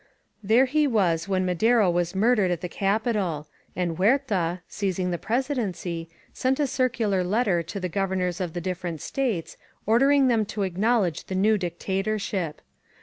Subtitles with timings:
[0.41, 6.09] There he was when Madero was murdered at the Capital, and Huerta, seizing the Presidency,
[6.33, 11.25] sent a circular letter to the Governors of the different States, ordering them to acknowledge
[11.25, 12.61] the new dictatorship.